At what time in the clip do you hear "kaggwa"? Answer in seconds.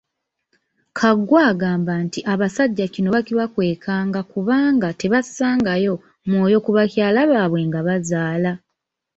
0.97-1.41